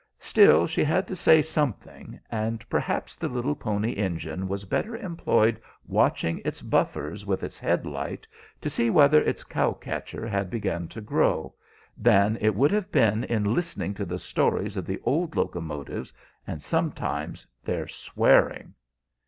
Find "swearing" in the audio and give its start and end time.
17.87-18.73